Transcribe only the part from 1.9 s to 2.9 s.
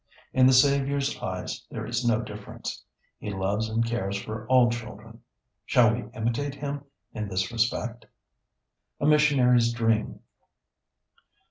no difference,